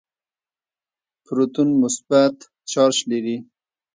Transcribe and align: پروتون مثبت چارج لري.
پروتون 1.25 1.69
مثبت 1.81 2.35
چارج 2.71 2.97
لري. 3.09 3.37